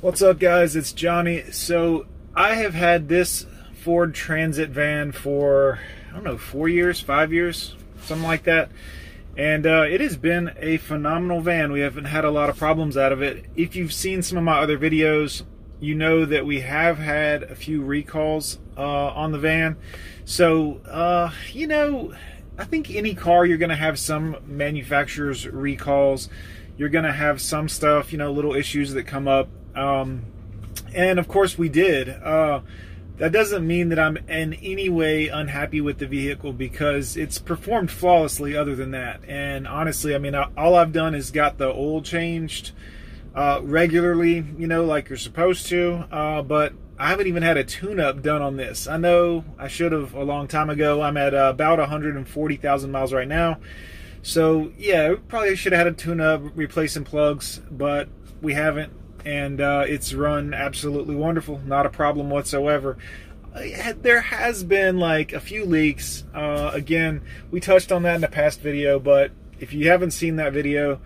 What's 0.00 0.22
up, 0.22 0.38
guys? 0.38 0.76
It's 0.76 0.94
Johnny. 0.94 1.50
So, 1.52 2.06
I 2.34 2.54
have 2.54 2.72
had 2.72 3.10
this 3.10 3.44
Ford 3.74 4.14
Transit 4.14 4.70
van 4.70 5.12
for, 5.12 5.78
I 6.08 6.14
don't 6.14 6.24
know, 6.24 6.38
four 6.38 6.70
years, 6.70 7.02
five 7.02 7.34
years, 7.34 7.76
something 8.04 8.26
like 8.26 8.44
that. 8.44 8.70
And 9.36 9.66
uh, 9.66 9.84
it 9.86 10.00
has 10.00 10.16
been 10.16 10.52
a 10.56 10.78
phenomenal 10.78 11.42
van. 11.42 11.70
We 11.70 11.80
haven't 11.80 12.06
had 12.06 12.24
a 12.24 12.30
lot 12.30 12.48
of 12.48 12.56
problems 12.56 12.96
out 12.96 13.12
of 13.12 13.20
it. 13.20 13.44
If 13.56 13.76
you've 13.76 13.92
seen 13.92 14.22
some 14.22 14.38
of 14.38 14.44
my 14.44 14.60
other 14.60 14.78
videos, 14.78 15.42
you 15.80 15.94
know 15.94 16.24
that 16.24 16.46
we 16.46 16.60
have 16.60 16.96
had 16.96 17.42
a 17.42 17.54
few 17.54 17.82
recalls 17.82 18.58
uh, 18.78 18.80
on 18.80 19.32
the 19.32 19.38
van. 19.38 19.76
So, 20.24 20.80
uh, 20.86 21.30
you 21.52 21.66
know, 21.66 22.14
I 22.56 22.64
think 22.64 22.90
any 22.90 23.14
car 23.14 23.44
you're 23.44 23.58
going 23.58 23.68
to 23.68 23.76
have 23.76 23.98
some 23.98 24.38
manufacturer's 24.46 25.46
recalls. 25.46 26.30
You're 26.78 26.88
going 26.88 27.04
to 27.04 27.12
have 27.12 27.38
some 27.42 27.68
stuff, 27.68 28.12
you 28.12 28.18
know, 28.18 28.32
little 28.32 28.54
issues 28.54 28.94
that 28.94 29.04
come 29.04 29.28
up. 29.28 29.50
Um, 29.74 30.24
and 30.94 31.18
of 31.18 31.28
course, 31.28 31.58
we 31.58 31.68
did. 31.68 32.08
Uh, 32.08 32.60
that 33.18 33.32
doesn't 33.32 33.66
mean 33.66 33.90
that 33.90 33.98
I'm 33.98 34.16
in 34.16 34.54
any 34.54 34.88
way 34.88 35.28
unhappy 35.28 35.82
with 35.82 35.98
the 35.98 36.06
vehicle 36.06 36.54
because 36.54 37.18
it's 37.18 37.38
performed 37.38 37.90
flawlessly, 37.90 38.56
other 38.56 38.74
than 38.74 38.92
that. 38.92 39.20
And 39.28 39.68
honestly, 39.68 40.14
I 40.14 40.18
mean, 40.18 40.34
all 40.34 40.74
I've 40.74 40.92
done 40.92 41.14
is 41.14 41.30
got 41.30 41.58
the 41.58 41.68
oil 41.68 42.00
changed 42.00 42.72
uh, 43.34 43.60
regularly, 43.62 44.44
you 44.58 44.66
know, 44.66 44.84
like 44.84 45.10
you're 45.10 45.18
supposed 45.18 45.66
to. 45.66 46.06
Uh, 46.10 46.42
but 46.42 46.72
I 46.98 47.08
haven't 47.08 47.26
even 47.26 47.42
had 47.42 47.56
a 47.56 47.64
tune-up 47.64 48.22
done 48.22 48.42
on 48.42 48.56
this. 48.56 48.86
I 48.86 48.96
know 48.96 49.44
I 49.58 49.68
should 49.68 49.92
have 49.92 50.14
a 50.14 50.24
long 50.24 50.48
time 50.48 50.70
ago. 50.70 51.02
I'm 51.02 51.16
at 51.16 51.34
uh, 51.34 51.50
about 51.52 51.78
140,000 51.78 52.90
miles 52.90 53.12
right 53.12 53.28
now. 53.28 53.58
So 54.22 54.72
yeah, 54.78 55.14
probably 55.28 55.56
should 55.56 55.72
have 55.72 55.86
had 55.86 55.92
a 55.92 55.96
tune-up, 55.96 56.42
replacing 56.54 57.04
plugs, 57.04 57.60
but 57.70 58.08
we 58.42 58.54
haven't, 58.54 58.92
and 59.24 59.60
uh, 59.60 59.84
it's 59.86 60.12
run 60.14 60.54
absolutely 60.54 61.14
wonderful. 61.14 61.60
Not 61.64 61.86
a 61.86 61.90
problem 61.90 62.30
whatsoever. 62.30 62.96
There 64.02 64.20
has 64.20 64.62
been 64.62 64.98
like 64.98 65.32
a 65.32 65.40
few 65.40 65.64
leaks. 65.64 66.24
Uh, 66.34 66.70
again, 66.72 67.22
we 67.50 67.60
touched 67.60 67.90
on 67.90 68.02
that 68.04 68.14
in 68.14 68.20
the 68.20 68.28
past 68.28 68.60
video, 68.60 68.98
but 68.98 69.32
if 69.58 69.72
you 69.72 69.88
haven't 69.88 70.12
seen 70.12 70.36
that 70.36 70.52
video, 70.52 71.00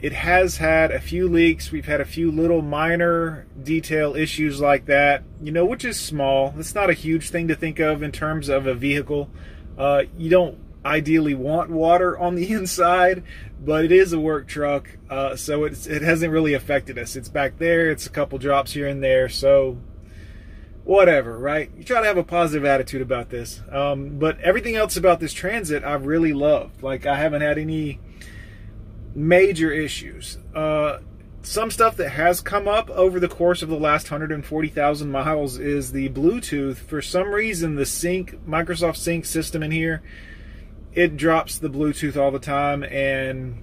it 0.00 0.12
has 0.12 0.58
had 0.58 0.90
a 0.90 1.00
few 1.00 1.28
leaks. 1.28 1.70
We've 1.70 1.86
had 1.86 2.00
a 2.00 2.04
few 2.04 2.30
little 2.30 2.62
minor 2.62 3.46
detail 3.62 4.14
issues 4.14 4.60
like 4.60 4.86
that, 4.86 5.22
you 5.40 5.52
know, 5.52 5.64
which 5.64 5.84
is 5.84 5.98
small. 5.98 6.54
It's 6.58 6.74
not 6.74 6.90
a 6.90 6.94
huge 6.94 7.30
thing 7.30 7.48
to 7.48 7.54
think 7.54 7.78
of 7.78 8.02
in 8.02 8.12
terms 8.12 8.48
of 8.48 8.66
a 8.66 8.74
vehicle. 8.74 9.30
Uh, 9.78 10.04
you 10.16 10.30
don't 10.30 10.58
ideally 10.86 11.34
want 11.34 11.70
water 11.70 12.18
on 12.18 12.34
the 12.34 12.50
inside, 12.52 13.22
but 13.60 13.84
it 13.84 13.92
is 13.92 14.12
a 14.12 14.20
work 14.20 14.46
truck, 14.48 14.96
uh, 15.10 15.36
so 15.36 15.64
it 15.64 16.02
hasn't 16.02 16.32
really 16.32 16.54
affected 16.54 16.98
us. 16.98 17.16
It's 17.16 17.28
back 17.28 17.58
there, 17.58 17.90
it's 17.90 18.06
a 18.06 18.10
couple 18.10 18.38
drops 18.38 18.72
here 18.72 18.86
and 18.86 19.02
there, 19.02 19.28
so 19.28 19.78
whatever, 20.84 21.36
right? 21.36 21.70
You 21.76 21.84
try 21.84 22.00
to 22.00 22.06
have 22.06 22.16
a 22.16 22.24
positive 22.24 22.64
attitude 22.64 23.02
about 23.02 23.28
this. 23.28 23.60
Um, 23.70 24.18
but 24.18 24.40
everything 24.40 24.76
else 24.76 24.96
about 24.96 25.18
this 25.18 25.32
transit, 25.32 25.82
I've 25.82 26.06
really 26.06 26.32
loved. 26.32 26.82
Like, 26.82 27.06
I 27.06 27.16
haven't 27.16 27.42
had 27.42 27.58
any 27.58 27.98
major 29.14 29.72
issues. 29.72 30.38
Uh, 30.54 30.98
some 31.42 31.70
stuff 31.70 31.96
that 31.96 32.10
has 32.10 32.40
come 32.40 32.68
up 32.68 32.88
over 32.90 33.18
the 33.18 33.28
course 33.28 33.62
of 33.62 33.68
the 33.68 33.78
last 33.78 34.10
140,000 34.10 35.10
miles 35.10 35.58
is 35.58 35.92
the 35.92 36.08
Bluetooth. 36.08 36.76
For 36.76 37.02
some 37.02 37.30
reason, 37.30 37.74
the 37.74 37.86
Sync 37.86 38.46
Microsoft 38.46 38.96
Sync 38.96 39.24
system 39.24 39.62
in 39.62 39.70
here, 39.70 40.02
it 40.96 41.16
drops 41.18 41.58
the 41.58 41.68
Bluetooth 41.68 42.16
all 42.16 42.30
the 42.30 42.38
time, 42.38 42.82
and 42.82 43.62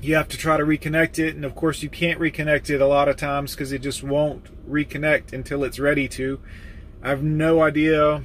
you 0.00 0.14
have 0.14 0.28
to 0.28 0.38
try 0.38 0.56
to 0.56 0.62
reconnect 0.62 1.18
it. 1.18 1.34
And 1.34 1.44
of 1.44 1.56
course, 1.56 1.82
you 1.82 1.90
can't 1.90 2.20
reconnect 2.20 2.70
it 2.70 2.80
a 2.80 2.86
lot 2.86 3.08
of 3.08 3.16
times 3.16 3.52
because 3.52 3.72
it 3.72 3.82
just 3.82 4.04
won't 4.04 4.46
reconnect 4.70 5.32
until 5.32 5.64
it's 5.64 5.80
ready 5.80 6.06
to. 6.08 6.40
I 7.02 7.08
have 7.08 7.22
no 7.22 7.60
idea 7.62 8.22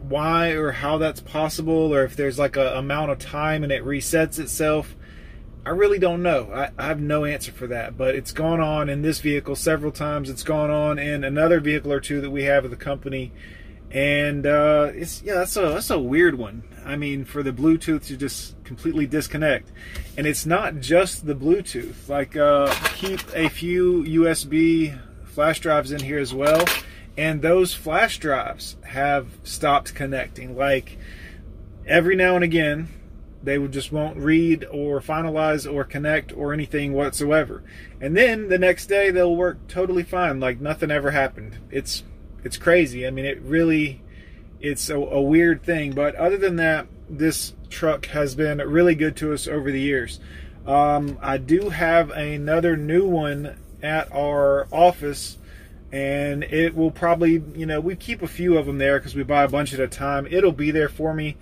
why 0.00 0.50
or 0.50 0.72
how 0.72 0.98
that's 0.98 1.20
possible, 1.20 1.94
or 1.94 2.04
if 2.04 2.16
there's 2.16 2.40
like 2.40 2.56
a 2.56 2.76
amount 2.76 3.12
of 3.12 3.20
time 3.20 3.62
and 3.62 3.72
it 3.72 3.84
resets 3.84 4.38
itself. 4.38 4.96
I 5.64 5.70
really 5.70 5.98
don't 5.98 6.22
know. 6.22 6.50
I, 6.52 6.70
I, 6.76 6.86
have 6.86 7.00
no 7.00 7.26
answer 7.26 7.52
for 7.52 7.66
that, 7.66 7.96
but 7.96 8.14
it's 8.14 8.32
gone 8.32 8.60
on 8.60 8.88
in 8.88 9.02
this 9.02 9.20
vehicle 9.20 9.54
several 9.54 9.92
times. 9.92 10.30
It's 10.30 10.42
gone 10.42 10.70
on 10.70 10.98
in 10.98 11.22
another 11.22 11.60
vehicle 11.60 11.92
or 11.92 12.00
two 12.00 12.22
that 12.22 12.30
we 12.30 12.44
have 12.44 12.64
at 12.64 12.70
the 12.70 12.78
company, 12.78 13.30
and 13.90 14.46
uh, 14.46 14.90
it's 14.94 15.22
yeah, 15.22 15.34
that's 15.34 15.56
a 15.56 15.60
that's 15.60 15.90
a 15.90 15.98
weird 15.98 16.36
one. 16.36 16.62
I 16.84 16.96
mean, 16.96 17.24
for 17.24 17.42
the 17.42 17.52
Bluetooth 17.52 18.06
to 18.06 18.16
just 18.16 18.62
completely 18.64 19.06
disconnect, 19.06 19.70
and 20.16 20.26
it's 20.26 20.46
not 20.46 20.80
just 20.80 21.26
the 21.26 21.34
Bluetooth. 21.34 22.08
Like, 22.08 22.36
uh, 22.36 22.72
keep 22.94 23.20
a 23.34 23.48
few 23.48 24.04
USB 24.04 24.98
flash 25.24 25.60
drives 25.60 25.92
in 25.92 26.00
here 26.00 26.18
as 26.18 26.32
well, 26.32 26.64
and 27.16 27.42
those 27.42 27.74
flash 27.74 28.18
drives 28.18 28.76
have 28.84 29.26
stopped 29.42 29.94
connecting. 29.94 30.56
Like 30.56 30.96
every 31.86 32.14
now 32.14 32.34
and 32.36 32.44
again 32.44 32.88
they 33.42 33.58
would 33.58 33.72
just 33.72 33.90
won't 33.90 34.18
read 34.18 34.66
or 34.70 35.00
finalize 35.00 35.70
or 35.70 35.84
connect 35.84 36.32
or 36.32 36.52
anything 36.52 36.92
whatsoever. 36.92 37.62
And 38.00 38.16
then 38.16 38.48
the 38.48 38.58
next 38.58 38.86
day 38.86 39.10
they'll 39.10 39.34
work 39.34 39.66
totally 39.66 40.02
fine, 40.02 40.40
like 40.40 40.60
nothing 40.60 40.90
ever 40.90 41.10
happened. 41.10 41.56
It's 41.70 42.02
it's 42.44 42.56
crazy. 42.56 43.06
I 43.06 43.10
mean, 43.10 43.24
it 43.24 43.40
really 43.42 44.02
it's 44.60 44.90
a, 44.90 44.96
a 44.96 45.20
weird 45.20 45.62
thing. 45.62 45.92
But 45.92 46.14
other 46.16 46.36
than 46.36 46.56
that, 46.56 46.86
this 47.08 47.54
truck 47.68 48.06
has 48.06 48.34
been 48.34 48.58
really 48.58 48.94
good 48.94 49.16
to 49.16 49.32
us 49.32 49.46
over 49.48 49.70
the 49.70 49.80
years. 49.80 50.20
Um, 50.66 51.18
I 51.22 51.38
do 51.38 51.70
have 51.70 52.10
another 52.10 52.76
new 52.76 53.06
one 53.06 53.56
at 53.82 54.12
our 54.12 54.68
office 54.70 55.38
and 55.92 56.44
it 56.44 56.76
will 56.76 56.90
probably 56.90 57.42
you 57.56 57.66
know 57.66 57.80
we 57.80 57.96
keep 57.96 58.22
a 58.22 58.28
few 58.28 58.56
of 58.56 58.66
them 58.66 58.78
there 58.78 58.98
because 58.98 59.14
we 59.14 59.24
buy 59.24 59.42
a 59.42 59.48
bunch 59.48 59.72
at 59.72 59.80
a 59.80 59.88
time 59.88 60.28
it'll 60.30 60.52
be 60.52 60.70
there 60.70 60.88
for 60.88 61.12
me 61.14 61.36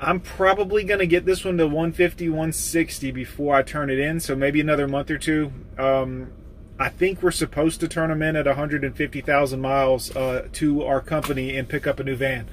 I'm 0.00 0.20
probably 0.20 0.84
going 0.84 1.00
to 1.00 1.06
get 1.06 1.24
this 1.24 1.44
one 1.44 1.58
to 1.58 1.66
150, 1.66 2.28
160 2.28 3.10
before 3.10 3.56
I 3.56 3.62
turn 3.62 3.90
it 3.90 3.98
in. 3.98 4.20
So 4.20 4.36
maybe 4.36 4.60
another 4.60 4.86
month 4.86 5.10
or 5.10 5.18
two. 5.18 5.52
Um, 5.76 6.30
I 6.78 6.88
think 6.88 7.22
we're 7.22 7.32
supposed 7.32 7.80
to 7.80 7.88
turn 7.88 8.10
them 8.10 8.22
in 8.22 8.36
at 8.36 8.46
150,000 8.46 9.60
miles 9.60 10.14
uh, 10.14 10.48
to 10.52 10.84
our 10.84 11.00
company 11.00 11.56
and 11.56 11.68
pick 11.68 11.86
up 11.86 11.98
a 11.98 12.04
new 12.04 12.14
van. 12.14 12.48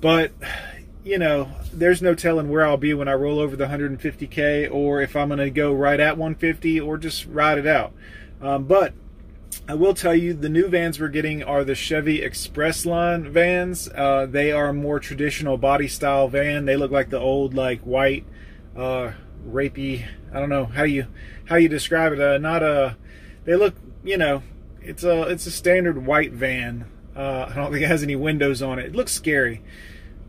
But, 0.00 0.32
you 1.04 1.18
know, 1.18 1.50
there's 1.72 2.00
no 2.00 2.14
telling 2.14 2.48
where 2.48 2.64
I'll 2.64 2.76
be 2.76 2.94
when 2.94 3.08
I 3.08 3.14
roll 3.14 3.40
over 3.40 3.56
the 3.56 3.66
150K 3.66 4.72
or 4.72 5.02
if 5.02 5.16
I'm 5.16 5.28
going 5.28 5.38
to 5.38 5.50
go 5.50 5.72
right 5.72 5.98
at 5.98 6.16
150 6.16 6.80
or 6.80 6.96
just 6.96 7.26
ride 7.26 7.58
it 7.58 7.66
out. 7.66 7.92
Um, 8.40 8.64
but 8.64 8.94
I 9.68 9.74
will 9.74 9.94
tell 9.94 10.14
you 10.14 10.34
the 10.34 10.48
new 10.48 10.68
vans 10.68 10.98
we're 10.98 11.08
getting 11.08 11.42
are 11.42 11.64
the 11.64 11.74
Chevy 11.74 12.22
Express 12.22 12.86
line 12.86 13.30
vans. 13.32 13.88
Uh, 13.88 14.26
they 14.26 14.50
are 14.50 14.68
a 14.68 14.74
more 14.74 14.98
traditional 14.98 15.56
body 15.56 15.88
style 15.88 16.28
van. 16.28 16.64
They 16.64 16.76
look 16.76 16.90
like 16.90 17.10
the 17.10 17.20
old 17.20 17.54
like 17.54 17.80
white, 17.82 18.24
uh, 18.76 19.12
rapey. 19.46 20.04
I 20.32 20.40
don't 20.40 20.48
know 20.48 20.64
how 20.64 20.84
you 20.84 21.06
how 21.44 21.56
you 21.56 21.68
describe 21.68 22.12
it. 22.12 22.20
Uh, 22.20 22.38
not 22.38 22.62
a. 22.62 22.96
They 23.44 23.56
look 23.56 23.74
you 24.04 24.16
know 24.16 24.42
it's 24.80 25.04
a 25.04 25.22
it's 25.22 25.46
a 25.46 25.50
standard 25.50 26.04
white 26.04 26.32
van. 26.32 26.86
Uh, 27.14 27.48
I 27.50 27.54
don't 27.54 27.70
think 27.70 27.84
it 27.84 27.88
has 27.88 28.02
any 28.02 28.16
windows 28.16 28.62
on 28.62 28.78
it. 28.78 28.86
It 28.86 28.94
looks 28.94 29.12
scary. 29.12 29.62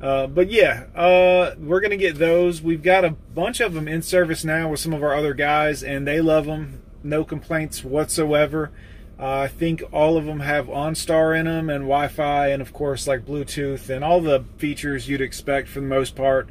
Uh, 0.01 0.27
but 0.27 0.51
yeah, 0.51 0.85
uh, 0.95 1.55
we're 1.57 1.79
gonna 1.79 1.95
get 1.97 2.17
those. 2.17 2.61
We've 2.61 2.83
got 2.83 3.05
a 3.05 3.11
bunch 3.11 3.61
of 3.61 3.73
them 3.73 3.87
in 3.87 4.01
service 4.01 4.43
now 4.43 4.69
with 4.69 4.79
some 4.79 4.93
of 4.93 5.01
our 5.01 5.15
other 5.15 5.33
guys, 5.33 5.81
and 5.81 6.05
they 6.05 6.19
love 6.19 6.45
them. 6.45 6.81
No 7.03 7.23
complaints 7.23 7.83
whatsoever. 7.83 8.71
Uh, 9.19 9.41
I 9.41 9.47
think 9.47 9.83
all 9.93 10.17
of 10.17 10.25
them 10.25 10.41
have 10.41 10.67
OnStar 10.67 11.37
in 11.39 11.45
them 11.45 11.69
and 11.69 11.85
Wi-Fi, 11.85 12.47
and 12.47 12.61
of 12.61 12.73
course 12.73 13.07
like 13.07 13.25
Bluetooth 13.25 13.89
and 13.89 14.03
all 14.03 14.19
the 14.19 14.43
features 14.57 15.07
you'd 15.07 15.21
expect 15.21 15.69
for 15.69 15.79
the 15.79 15.85
most 15.85 16.15
part 16.15 16.49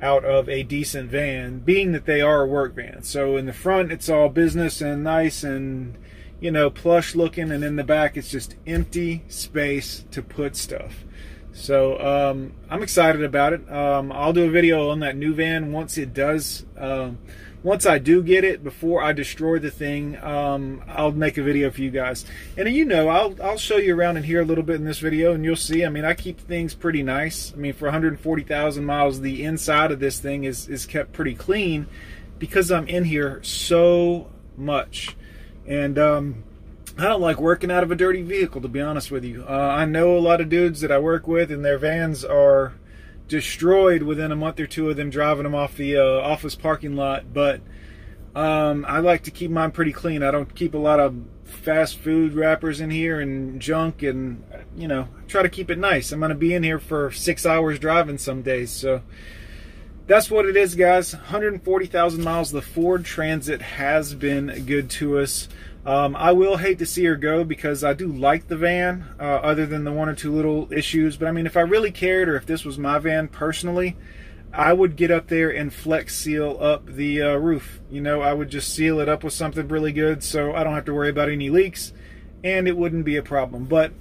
out 0.00 0.24
of 0.24 0.48
a 0.48 0.62
decent 0.62 1.10
van, 1.10 1.58
being 1.60 1.92
that 1.92 2.06
they 2.06 2.20
are 2.20 2.42
a 2.42 2.46
work 2.46 2.74
van. 2.74 3.02
So 3.02 3.36
in 3.36 3.46
the 3.46 3.52
front 3.52 3.92
it's 3.92 4.08
all 4.08 4.28
business 4.28 4.80
and 4.80 5.02
nice 5.02 5.42
and 5.42 5.98
you 6.40 6.50
know 6.50 6.70
plush 6.70 7.14
looking, 7.14 7.50
and 7.50 7.64
in 7.64 7.76
the 7.76 7.84
back 7.84 8.16
it's 8.16 8.30
just 8.30 8.56
empty 8.66 9.24
space 9.28 10.04
to 10.10 10.22
put 10.22 10.56
stuff. 10.56 11.04
So 11.52 11.98
um, 11.98 12.52
I'm 12.70 12.82
excited 12.82 13.24
about 13.24 13.52
it. 13.52 13.70
Um, 13.72 14.12
I'll 14.12 14.32
do 14.32 14.44
a 14.44 14.50
video 14.50 14.90
on 14.90 15.00
that 15.00 15.16
new 15.16 15.34
van 15.34 15.72
once 15.72 15.98
it 15.98 16.14
does. 16.14 16.64
Um, 16.76 17.18
once 17.62 17.86
I 17.86 17.98
do 17.98 18.22
get 18.22 18.44
it, 18.44 18.62
before 18.62 19.02
I 19.02 19.12
destroy 19.12 19.58
the 19.58 19.70
thing, 19.70 20.16
um, 20.22 20.82
I'll 20.86 21.12
make 21.12 21.38
a 21.38 21.42
video 21.42 21.70
for 21.70 21.80
you 21.80 21.90
guys. 21.90 22.24
And 22.56 22.68
you 22.68 22.84
know, 22.84 23.08
I'll 23.08 23.34
I'll 23.42 23.58
show 23.58 23.76
you 23.76 23.96
around 23.96 24.16
in 24.16 24.22
here 24.22 24.40
a 24.40 24.44
little 24.44 24.64
bit 24.64 24.76
in 24.76 24.84
this 24.84 25.00
video, 25.00 25.32
and 25.32 25.44
you'll 25.44 25.56
see. 25.56 25.84
I 25.84 25.88
mean, 25.88 26.04
I 26.04 26.14
keep 26.14 26.38
things 26.38 26.74
pretty 26.74 27.02
nice. 27.02 27.52
I 27.52 27.56
mean, 27.56 27.72
for 27.72 27.86
140,000 27.86 28.84
miles, 28.84 29.20
the 29.20 29.44
inside 29.44 29.90
of 29.90 30.00
this 30.00 30.20
thing 30.20 30.44
is 30.44 30.68
is 30.68 30.86
kept 30.86 31.12
pretty 31.12 31.34
clean 31.34 31.86
because 32.38 32.70
I'm 32.70 32.86
in 32.86 33.04
here 33.04 33.40
so 33.42 34.30
much, 34.56 35.16
and 35.66 35.98
um, 35.98 36.44
I 36.96 37.04
don't 37.04 37.20
like 37.20 37.40
working 37.40 37.72
out 37.72 37.82
of 37.82 37.90
a 37.90 37.96
dirty 37.96 38.22
vehicle, 38.22 38.60
to 38.60 38.68
be 38.68 38.80
honest 38.80 39.10
with 39.10 39.24
you. 39.24 39.44
Uh, 39.48 39.52
I 39.52 39.84
know 39.84 40.16
a 40.16 40.20
lot 40.20 40.40
of 40.40 40.48
dudes 40.48 40.80
that 40.82 40.92
I 40.92 40.98
work 40.98 41.26
with, 41.26 41.50
and 41.50 41.64
their 41.64 41.78
vans 41.78 42.24
are 42.24 42.74
destroyed 43.28 44.02
within 44.02 44.32
a 44.32 44.36
month 44.36 44.58
or 44.58 44.66
two 44.66 44.90
of 44.90 44.96
them 44.96 45.10
driving 45.10 45.44
them 45.44 45.54
off 45.54 45.76
the 45.76 45.96
uh, 45.96 46.02
office 46.02 46.54
parking 46.54 46.96
lot. 46.96 47.32
But 47.32 47.60
Um, 48.34 48.84
I 48.86 48.98
like 49.00 49.24
to 49.24 49.30
keep 49.30 49.50
mine 49.50 49.72
pretty 49.72 49.92
clean. 49.92 50.22
I 50.22 50.30
don't 50.30 50.54
keep 50.54 50.74
a 50.74 50.78
lot 50.78 51.00
of 51.00 51.16
fast 51.44 51.98
food 51.98 52.34
wrappers 52.34 52.80
in 52.80 52.90
here 52.90 53.20
and 53.20 53.60
junk 53.60 54.02
and 54.02 54.44
you 54.76 54.86
know 54.86 55.08
try 55.26 55.42
to 55.42 55.48
keep 55.48 55.70
it 55.70 55.78
nice 55.78 56.12
i'm 56.12 56.20
to 56.20 56.34
be 56.34 56.52
in 56.52 56.62
here 56.62 56.78
for 56.78 57.10
six 57.10 57.46
hours 57.46 57.78
driving 57.78 58.18
some 58.18 58.42
days 58.42 58.70
so 58.70 59.00
that's 60.06 60.30
what 60.30 60.44
it 60.44 60.58
is 60.58 60.74
guys 60.74 61.14
140000 61.14 62.22
miles 62.22 62.50
the 62.50 62.60
ford 62.60 63.02
transit 63.02 63.62
has 63.62 64.14
been 64.14 64.66
good 64.66 64.90
to 64.90 65.18
us 65.18 65.48
um, 65.88 66.14
i 66.16 66.30
will 66.30 66.58
hate 66.58 66.78
to 66.78 66.86
see 66.86 67.04
her 67.04 67.16
go 67.16 67.42
because 67.42 67.82
i 67.82 67.92
do 67.92 68.06
like 68.06 68.46
the 68.48 68.56
van 68.56 69.04
uh, 69.18 69.22
other 69.22 69.66
than 69.66 69.84
the 69.84 69.92
one 69.92 70.08
or 70.08 70.14
two 70.14 70.32
little 70.32 70.72
issues 70.72 71.16
but 71.16 71.26
i 71.26 71.32
mean 71.32 71.46
if 71.46 71.56
i 71.56 71.60
really 71.60 71.90
cared 71.90 72.28
or 72.28 72.36
if 72.36 72.46
this 72.46 72.64
was 72.64 72.78
my 72.78 72.98
van 72.98 73.26
personally 73.28 73.96
I 74.52 74.72
would 74.72 74.96
get 74.96 75.10
up 75.10 75.28
there 75.28 75.50
and 75.50 75.72
flex 75.72 76.16
seal 76.16 76.56
up 76.58 76.86
the 76.86 77.22
uh, 77.22 77.36
roof. 77.36 77.80
You 77.90 78.00
know, 78.00 78.22
I 78.22 78.32
would 78.32 78.48
just 78.48 78.74
seal 78.74 78.98
it 78.98 79.08
up 79.08 79.22
with 79.22 79.34
something 79.34 79.68
really 79.68 79.92
good 79.92 80.24
so 80.24 80.54
I 80.54 80.64
don't 80.64 80.74
have 80.74 80.86
to 80.86 80.94
worry 80.94 81.10
about 81.10 81.28
any 81.28 81.50
leaks 81.50 81.92
and 82.42 82.68
it 82.68 82.76
wouldn't 82.76 83.04
be 83.04 83.16
a 83.16 83.22
problem. 83.22 83.64
But 83.64 83.92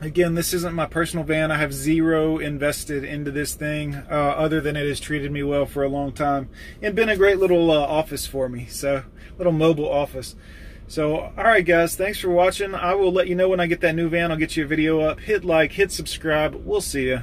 again, 0.00 0.34
this 0.34 0.52
isn't 0.52 0.74
my 0.74 0.86
personal 0.86 1.24
van. 1.24 1.50
I 1.50 1.56
have 1.56 1.72
zero 1.72 2.38
invested 2.38 3.04
into 3.04 3.30
this 3.30 3.54
thing 3.54 3.94
uh, 3.94 4.34
other 4.36 4.60
than 4.60 4.76
it 4.76 4.86
has 4.86 5.00
treated 5.00 5.32
me 5.32 5.42
well 5.42 5.66
for 5.66 5.82
a 5.82 5.88
long 5.88 6.12
time 6.12 6.50
and 6.82 6.94
been 6.94 7.08
a 7.08 7.16
great 7.16 7.38
little 7.38 7.70
uh, 7.70 7.78
office 7.78 8.26
for 8.26 8.48
me. 8.48 8.66
So, 8.66 9.04
little 9.38 9.52
mobile 9.52 9.90
office. 9.90 10.36
So, 10.90 11.20
all 11.20 11.44
right, 11.44 11.64
guys, 11.64 11.94
thanks 11.94 12.18
for 12.18 12.30
watching. 12.30 12.74
I 12.74 12.96
will 12.96 13.12
let 13.12 13.28
you 13.28 13.36
know 13.36 13.48
when 13.48 13.60
I 13.60 13.68
get 13.68 13.80
that 13.82 13.94
new 13.94 14.08
van. 14.08 14.32
I'll 14.32 14.36
get 14.36 14.56
you 14.56 14.64
a 14.64 14.66
video 14.66 14.98
up. 14.98 15.20
Hit 15.20 15.44
like, 15.44 15.70
hit 15.70 15.92
subscribe. 15.92 16.56
We'll 16.64 16.80
see 16.80 17.04
you. 17.04 17.20